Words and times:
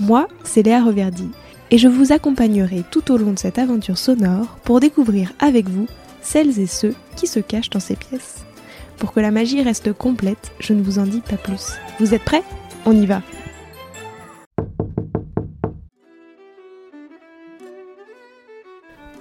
Moi, 0.00 0.28
c'est 0.44 0.62
Léa 0.62 0.82
Reverdy, 0.82 1.28
et 1.70 1.76
je 1.76 1.86
vous 1.86 2.10
accompagnerai 2.10 2.84
tout 2.90 3.12
au 3.12 3.18
long 3.18 3.32
de 3.32 3.38
cette 3.38 3.58
aventure 3.58 3.98
sonore 3.98 4.56
pour 4.64 4.80
découvrir 4.80 5.34
avec 5.38 5.68
vous 5.68 5.86
celles 6.22 6.58
et 6.58 6.66
ceux 6.66 6.94
qui 7.16 7.26
se 7.26 7.38
cachent 7.38 7.68
dans 7.68 7.80
ces 7.80 7.96
pièces. 7.96 8.46
Pour 8.96 9.12
que 9.12 9.20
la 9.20 9.30
magie 9.30 9.62
reste 9.62 9.92
complète, 9.92 10.52
je 10.58 10.72
ne 10.72 10.82
vous 10.82 10.98
en 10.98 11.04
dis 11.04 11.20
pas 11.20 11.36
plus. 11.36 11.72
Vous 11.98 12.14
êtes 12.14 12.24
prêts? 12.24 12.42
On 12.86 12.92
y 12.92 13.04
va 13.04 13.20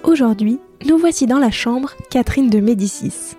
Aujourd'hui, 0.06 0.60
nous 0.88 0.98
voici 0.98 1.28
dans 1.28 1.40
la 1.40 1.52
chambre 1.52 1.92
Catherine 2.10 2.50
de 2.50 2.62
Médicis. 2.62 3.36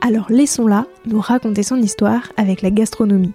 Alors 0.00 0.26
laissons-la 0.30 0.86
nous 1.04 1.20
raconter 1.20 1.62
son 1.62 1.76
histoire 1.76 2.32
avec 2.38 2.62
la 2.62 2.70
gastronomie. 2.70 3.34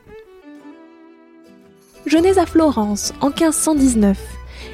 Je 2.06 2.18
nais 2.18 2.38
à 2.38 2.46
Florence 2.46 3.14
en 3.22 3.30
1519 3.30 4.20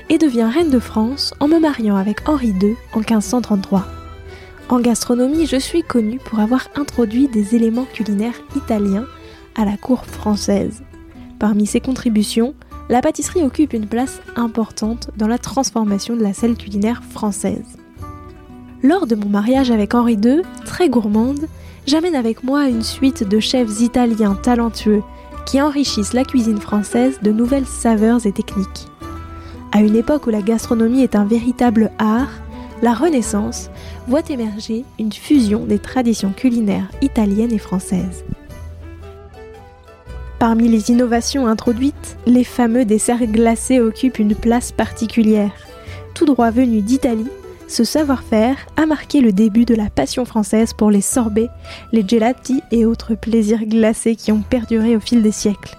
et 0.10 0.18
deviens 0.18 0.50
reine 0.50 0.72
de 0.72 0.80
France 0.80 1.36
en 1.40 1.48
me 1.48 1.60
mariant 1.60 1.96
avec 1.96 2.28
Henri 2.28 2.56
II 2.60 2.76
en 2.94 3.00
1533. 3.00 3.86
En 4.70 4.80
gastronomie, 4.80 5.46
je 5.46 5.58
suis 5.58 5.84
connue 5.84 6.18
pour 6.18 6.40
avoir 6.40 6.70
introduit 6.76 7.28
des 7.28 7.56
éléments 7.56 7.86
culinaires 7.86 8.42
italiens 8.56 9.06
à 9.56 9.64
la 9.64 9.78
cour 9.78 10.06
française. 10.06 10.82
Parmi 11.38 11.68
ses 11.68 11.82
contributions, 11.82 12.56
la 12.90 13.02
pâtisserie 13.02 13.44
occupe 13.44 13.74
une 13.74 13.88
place 13.88 14.22
importante 14.36 15.12
dans 15.16 15.28
la 15.28 15.38
transformation 15.38 16.16
de 16.16 16.24
la 16.24 16.34
scène 16.34 16.58
culinaire 16.58 17.04
française. 17.12 17.78
Lors 18.82 19.06
de 19.06 19.16
mon 19.16 19.30
mariage 19.30 19.70
avec 19.70 19.94
Henri 19.94 20.14
II, 20.14 20.42
très 20.66 20.90
gourmande, 20.90 21.46
j'amène 21.86 22.16
avec 22.16 22.44
moi 22.44 22.68
une 22.68 22.82
suite 22.82 23.24
de 23.24 23.40
chefs 23.40 23.82
italiens 23.82 24.34
talentueux 24.34 25.04
qui 25.50 25.60
enrichissent 25.60 26.14
la 26.14 26.24
cuisine 26.24 26.60
française 26.60 27.20
de 27.24 27.32
nouvelles 27.32 27.66
saveurs 27.66 28.28
et 28.28 28.32
techniques. 28.32 28.88
À 29.72 29.82
une 29.82 29.96
époque 29.96 30.28
où 30.28 30.30
la 30.30 30.44
gastronomie 30.44 31.02
est 31.02 31.16
un 31.16 31.26
véritable 31.26 31.90
art, 31.98 32.30
la 32.84 32.94
Renaissance 32.94 33.72
voit 34.08 34.22
émerger 34.30 34.86
une 35.00 35.12
fusion 35.12 35.66
des 35.66 35.80
traditions 35.80 36.34
culinaires 36.34 36.92
italiennes 37.02 37.52
et 37.52 37.58
françaises. 37.58 38.24
Parmi 40.38 40.70
les 40.70 40.92
innovations 40.92 41.48
introduites, 41.48 42.18
les 42.28 42.44
fameux 42.44 42.86
desserts 42.86 43.26
glacés 43.26 43.80
occupent 43.80 44.20
une 44.20 44.36
place 44.36 44.72
particulière. 44.72 45.52
Tout 46.14 46.26
droit 46.26 46.52
venu 46.52 46.82
d'Italie, 46.82 47.28
ce 47.70 47.84
savoir-faire 47.84 48.58
a 48.78 48.88
marqué 48.88 49.22
le 49.22 49.32
début 49.32 49.64
de 49.64 49.76
la 49.76 49.90
passion 49.92 50.26
française 50.26 50.74
pour 50.74 50.90
les 50.90 51.02
sorbets, 51.02 51.50
les 51.92 52.06
gelati 52.06 52.62
et 52.72 52.86
autres 52.86 53.14
plaisirs 53.14 53.64
glacés 53.66 54.16
qui 54.16 54.32
ont 54.32 54.42
perduré 54.42 54.96
au 54.96 55.00
fil 55.00 55.22
des 55.22 55.32
siècles. 55.32 55.78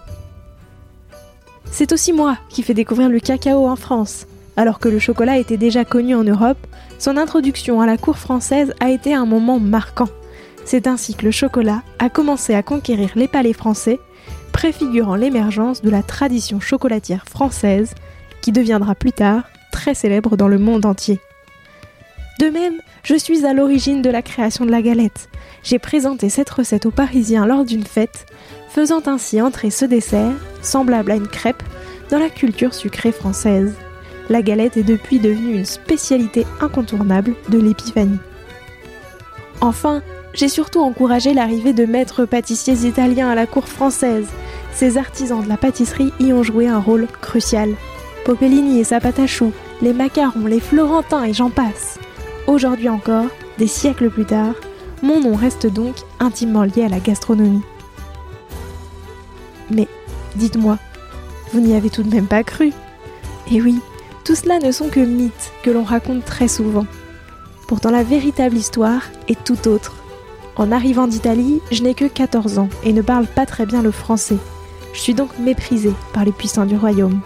C'est 1.71 1.93
aussi 1.93 2.13
moi 2.13 2.39
qui 2.49 2.63
fais 2.63 2.75
découvrir 2.75 3.09
le 3.09 3.19
cacao 3.19 3.67
en 3.67 3.77
France. 3.77 4.27
Alors 4.57 4.79
que 4.79 4.89
le 4.89 4.99
chocolat 4.99 5.39
était 5.39 5.57
déjà 5.57 5.85
connu 5.85 6.15
en 6.15 6.23
Europe, 6.23 6.59
son 6.99 7.17
introduction 7.17 7.81
à 7.81 7.87
la 7.87 7.97
cour 7.97 8.19
française 8.19 8.73
a 8.79 8.91
été 8.91 9.13
un 9.13 9.27
moment 9.27 9.59
marquant. 9.59 10.09
C'est 10.65 10.87
ainsi 10.87 11.15
que 11.15 11.25
le 11.25 11.31
chocolat 11.33 11.83
a 11.99 12.09
commencé 12.09 12.55
à 12.55 12.63
conquérir 12.63 13.11
les 13.17 13.29
palais 13.29 13.53
français, 13.53 13.99
préfigurant 14.53 15.17
l'émergence 15.17 15.83
de 15.83 15.91
la 15.91 16.03
tradition 16.03 16.61
chocolatière 16.61 17.25
française, 17.27 17.95
qui 18.43 18.53
deviendra 18.53 18.95
plus 18.95 19.13
tard 19.13 19.45
très 19.73 19.95
célèbre 19.95 20.37
dans 20.37 20.49
le 20.49 20.59
monde 20.59 20.87
entier. 20.87 21.21
De 22.41 22.47
même, 22.47 22.81
je 23.03 23.17
suis 23.17 23.45
à 23.45 23.53
l'origine 23.53 24.01
de 24.01 24.09
la 24.09 24.23
création 24.23 24.65
de 24.65 24.71
la 24.71 24.81
galette. 24.81 25.29
J'ai 25.63 25.79
présenté 25.79 26.31
cette 26.31 26.49
recette 26.49 26.87
aux 26.87 26.91
Parisiens 26.91 27.45
lors 27.45 27.67
d'une 27.67 27.85
fête, 27.85 28.25
faisant 28.71 29.03
ainsi 29.05 29.43
entrer 29.43 29.69
ce 29.69 29.85
dessert, 29.85 30.33
semblable 30.63 31.11
à 31.11 31.17
une 31.17 31.29
crêpe, 31.29 31.63
dans 32.09 32.19
la 32.19 32.31
culture 32.31 32.73
sucrée 32.73 33.13
française. 33.13 33.75
La 34.31 34.41
galette 34.41 34.79
est 34.79 34.85
depuis 34.85 35.19
devenue 35.19 35.57
une 35.57 35.67
spécialité 35.67 36.47
incontournable 36.63 37.35
de 37.51 37.59
l'épiphanie. 37.59 38.21
Enfin, 39.61 40.01
j'ai 40.33 40.49
surtout 40.49 40.81
encouragé 40.81 41.35
l'arrivée 41.35 41.75
de 41.75 41.85
maîtres 41.85 42.25
pâtissiers 42.25 42.89
italiens 42.89 43.29
à 43.29 43.35
la 43.35 43.47
cour 43.47 43.69
française. 43.69 44.29
Ces 44.73 44.97
artisans 44.97 45.45
de 45.45 45.49
la 45.49 45.59
pâtisserie 45.59 46.15
y 46.19 46.33
ont 46.33 46.43
joué 46.43 46.69
un 46.69 46.79
rôle 46.79 47.07
crucial. 47.21 47.75
Popellini 48.25 48.81
et 48.81 48.85
sa 48.85 48.99
pâte 48.99 49.19
à 49.19 49.27
choux, 49.27 49.53
les 49.83 49.93
macarons, 49.93 50.47
les 50.47 50.61
florentins 50.61 51.25
et 51.25 51.35
j'en 51.35 51.51
passe. 51.51 51.99
Aujourd'hui 52.51 52.89
encore, 52.89 53.27
des 53.59 53.69
siècles 53.69 54.11
plus 54.11 54.25
tard, 54.25 54.55
mon 55.05 55.21
nom 55.21 55.37
reste 55.37 55.69
donc 55.69 55.95
intimement 56.19 56.65
lié 56.65 56.83
à 56.83 56.89
la 56.89 56.99
gastronomie. 56.99 57.63
Mais, 59.71 59.87
dites-moi, 60.35 60.77
vous 61.53 61.61
n'y 61.61 61.77
avez 61.77 61.91
tout 61.91 62.03
de 62.03 62.13
même 62.13 62.27
pas 62.27 62.43
cru 62.43 62.73
Eh 63.53 63.63
oui, 63.63 63.79
tout 64.25 64.35
cela 64.35 64.59
ne 64.59 64.73
sont 64.73 64.89
que 64.89 64.99
mythes 64.99 65.53
que 65.63 65.71
l'on 65.71 65.85
raconte 65.85 66.25
très 66.25 66.49
souvent. 66.49 66.87
Pourtant 67.69 67.93
la 67.93 68.03
véritable 68.03 68.57
histoire 68.57 69.03
est 69.29 69.45
tout 69.45 69.69
autre. 69.69 69.95
En 70.57 70.73
arrivant 70.73 71.07
d'Italie, 71.07 71.61
je 71.71 71.85
n'ai 71.85 71.95
que 71.95 72.07
14 72.07 72.59
ans 72.59 72.69
et 72.83 72.93
ne 72.93 73.01
parle 73.01 73.29
pas 73.29 73.47
très 73.47 73.65
bien 73.65 73.81
le 73.81 73.93
français. 73.93 74.39
Je 74.93 74.99
suis 74.99 75.15
donc 75.15 75.39
méprisée 75.39 75.95
par 76.13 76.25
les 76.25 76.33
puissants 76.33 76.67
du 76.67 76.77
royaume. 76.77 77.21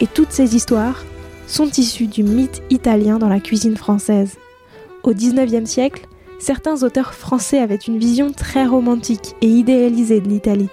Et 0.00 0.06
toutes 0.06 0.32
ces 0.32 0.56
histoires, 0.56 1.04
sont 1.46 1.70
issus 1.76 2.06
du 2.06 2.22
mythe 2.22 2.62
italien 2.70 3.18
dans 3.18 3.28
la 3.28 3.40
cuisine 3.40 3.76
française. 3.76 4.36
Au 5.02 5.12
XIXe 5.12 5.68
siècle, 5.68 6.06
certains 6.38 6.82
auteurs 6.82 7.14
français 7.14 7.58
avaient 7.58 7.76
une 7.76 7.98
vision 7.98 8.32
très 8.32 8.66
romantique 8.66 9.34
et 9.40 9.46
idéalisée 9.46 10.20
de 10.20 10.28
l'Italie. 10.28 10.68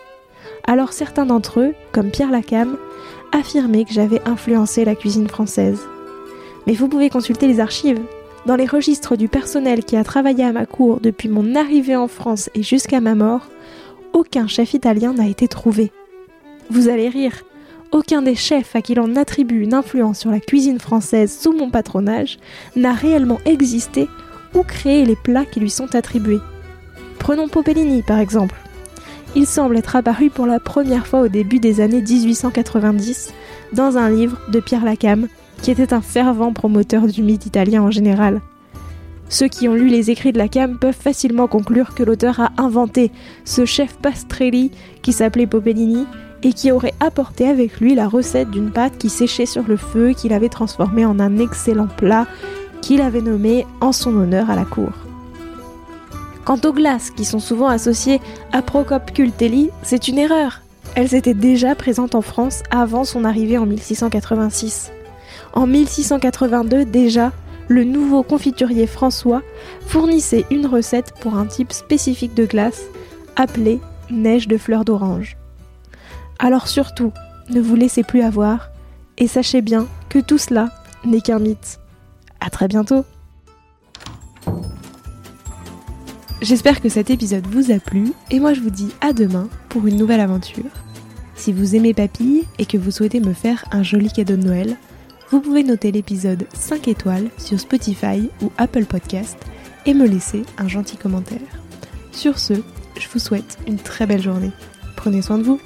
Alors 0.65 0.93
certains 0.93 1.25
d'entre 1.25 1.59
eux, 1.59 1.73
comme 1.91 2.09
Pierre 2.09 2.31
Lacam, 2.31 2.77
affirmaient 3.31 3.85
que 3.85 3.93
j'avais 3.93 4.21
influencé 4.27 4.85
la 4.85 4.95
cuisine 4.95 5.27
française. 5.27 5.79
Mais 6.67 6.73
vous 6.73 6.87
pouvez 6.87 7.09
consulter 7.09 7.47
les 7.47 7.59
archives. 7.59 8.01
Dans 8.45 8.55
les 8.55 8.65
registres 8.65 9.15
du 9.15 9.29
personnel 9.29 9.85
qui 9.85 9.95
a 9.95 10.03
travaillé 10.03 10.43
à 10.43 10.51
ma 10.51 10.65
cour 10.65 10.99
depuis 10.99 11.29
mon 11.29 11.55
arrivée 11.55 11.95
en 11.95 12.07
France 12.07 12.49
et 12.55 12.63
jusqu'à 12.63 12.99
ma 12.99 13.15
mort, 13.15 13.47
aucun 14.13 14.47
chef 14.47 14.73
italien 14.73 15.13
n'a 15.13 15.27
été 15.27 15.47
trouvé. 15.47 15.91
Vous 16.69 16.89
allez 16.89 17.09
rire, 17.09 17.43
aucun 17.93 18.23
des 18.23 18.35
chefs 18.35 18.75
à 18.75 18.81
qui 18.81 18.95
l'on 18.95 19.15
attribue 19.15 19.61
une 19.61 19.73
influence 19.73 20.19
sur 20.19 20.31
la 20.31 20.39
cuisine 20.39 20.79
française 20.79 21.37
sous 21.39 21.53
mon 21.53 21.69
patronage 21.69 22.39
n'a 22.75 22.91
réellement 22.91 23.39
existé 23.45 24.09
ou 24.55 24.63
créé 24.63 25.05
les 25.05 25.15
plats 25.15 25.45
qui 25.45 25.59
lui 25.59 25.69
sont 25.69 25.95
attribués. 25.95 26.39
Prenons 27.19 27.47
Popellini 27.47 28.01
par 28.01 28.19
exemple. 28.19 28.55
Il 29.35 29.47
semble 29.47 29.77
être 29.77 29.95
apparu 29.95 30.29
pour 30.29 30.45
la 30.45 30.59
première 30.59 31.07
fois 31.07 31.21
au 31.21 31.27
début 31.27 31.59
des 31.59 31.81
années 31.81 32.01
1890 32.01 33.33
dans 33.73 33.97
un 33.97 34.09
livre 34.09 34.39
de 34.49 34.59
Pierre 34.59 34.85
Lacam, 34.85 35.27
qui 35.61 35.71
était 35.71 35.93
un 35.93 36.01
fervent 36.01 36.53
promoteur 36.53 37.07
du 37.07 37.23
mythe 37.23 37.45
italien 37.45 37.81
en 37.81 37.89
général. 37.89 38.41
Ceux 39.29 39.47
qui 39.47 39.67
ont 39.67 39.73
lu 39.73 39.87
les 39.87 40.11
écrits 40.11 40.33
de 40.33 40.37
Lacam 40.37 40.77
peuvent 40.77 40.93
facilement 40.93 41.47
conclure 41.47 41.95
que 41.95 42.03
l'auteur 42.03 42.39
a 42.39 42.51
inventé 42.57 43.11
ce 43.45 43.65
chef 43.65 43.97
Pastrelli 43.97 44.71
qui 45.01 45.13
s'appelait 45.13 45.47
Popellini 45.47 46.05
et 46.43 46.53
qui 46.53 46.71
aurait 46.71 46.93
apporté 46.99 47.47
avec 47.47 47.79
lui 47.79 47.95
la 47.95 48.07
recette 48.07 48.51
d'une 48.51 48.71
pâte 48.71 48.97
qui 48.97 49.09
séchait 49.09 49.45
sur 49.45 49.63
le 49.63 49.77
feu 49.77 50.11
qu'il 50.11 50.33
avait 50.33 50.49
transformée 50.49 51.05
en 51.05 51.19
un 51.19 51.37
excellent 51.37 51.87
plat 51.87 52.27
qu'il 52.81 53.01
avait 53.01 53.21
nommé 53.21 53.65
en 53.81 53.91
son 53.91 54.15
honneur 54.15 54.49
à 54.49 54.55
la 54.55 54.65
cour. 54.65 54.91
Quant 56.45 56.59
aux 56.65 56.73
glaces, 56.73 57.11
qui 57.11 57.23
sont 57.23 57.39
souvent 57.39 57.67
associées 57.67 58.19
à 58.51 58.61
Procope 58.61 59.13
Cultelli, 59.13 59.69
c'est 59.81 60.09
une 60.09 60.19
erreur. 60.19 60.61
Elles 60.95 61.15
étaient 61.15 61.33
déjà 61.33 61.73
présentes 61.73 62.15
en 62.15 62.21
France 62.21 62.63
avant 62.69 63.05
son 63.05 63.23
arrivée 63.23 63.57
en 63.57 63.65
1686. 63.65 64.91
En 65.53 65.65
1682 65.65 66.83
déjà, 66.83 67.31
le 67.69 67.85
nouveau 67.85 68.23
confiturier 68.23 68.87
François 68.87 69.41
fournissait 69.87 70.45
une 70.51 70.67
recette 70.67 71.13
pour 71.21 71.37
un 71.37 71.45
type 71.45 71.71
spécifique 71.71 72.35
de 72.35 72.45
glace 72.45 72.83
appelée 73.37 73.79
neige 74.11 74.49
de 74.49 74.57
fleurs 74.57 74.83
d'orange. 74.83 75.37
Alors 76.39 76.67
surtout, 76.67 77.11
ne 77.49 77.61
vous 77.61 77.75
laissez 77.75 78.03
plus 78.03 78.21
avoir 78.21 78.69
et 79.17 79.27
sachez 79.27 79.61
bien 79.61 79.87
que 80.09 80.19
tout 80.19 80.37
cela 80.37 80.69
n'est 81.05 81.21
qu'un 81.21 81.39
mythe. 81.39 81.79
À 82.39 82.49
très 82.49 82.67
bientôt 82.67 83.05
J'espère 86.41 86.81
que 86.81 86.89
cet 86.89 87.09
épisode 87.09 87.47
vous 87.47 87.71
a 87.71 87.79
plu 87.79 88.11
et 88.29 88.41
moi 88.41 88.53
je 88.53 88.59
vous 88.59 88.69
dis 88.69 88.89
à 88.99 89.13
demain 89.13 89.47
pour 89.69 89.87
une 89.87 89.95
nouvelle 89.95 90.19
aventure. 90.19 90.65
Si 91.35 91.53
vous 91.53 91.75
aimez 91.75 91.93
Papille 91.93 92.43
et 92.59 92.65
que 92.65 92.77
vous 92.77 92.91
souhaitez 92.91 93.21
me 93.21 93.33
faire 93.33 93.63
un 93.71 93.81
joli 93.81 94.11
cadeau 94.11 94.35
de 94.35 94.43
Noël, 94.43 94.77
vous 95.29 95.39
pouvez 95.39 95.63
noter 95.63 95.91
l'épisode 95.91 96.45
5 96.53 96.87
étoiles 96.89 97.29
sur 97.37 97.59
Spotify 97.59 98.29
ou 98.41 98.51
Apple 98.57 98.85
Podcast 98.85 99.37
et 99.85 99.93
me 99.93 100.05
laisser 100.05 100.43
un 100.57 100.67
gentil 100.67 100.97
commentaire. 100.97 101.39
Sur 102.11 102.39
ce, 102.39 102.53
je 102.99 103.07
vous 103.11 103.19
souhaite 103.19 103.57
une 103.67 103.79
très 103.79 104.05
belle 104.05 104.21
journée. 104.21 104.51
Prenez 104.95 105.21
soin 105.21 105.37
de 105.37 105.43
vous. 105.43 105.59